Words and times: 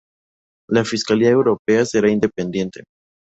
La 0.67 0.83
Fiscalía 0.83 1.29
Europea 1.29 1.85
será 1.85 2.09
independiente. 2.09 2.81